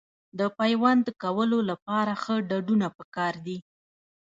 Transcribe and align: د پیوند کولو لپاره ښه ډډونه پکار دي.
د 0.39 0.41
پیوند 0.59 1.05
کولو 1.21 1.59
لپاره 1.69 2.11
ښه 2.21 2.35
ډډونه 2.49 2.87
پکار 2.97 3.33
دي. 3.45 3.57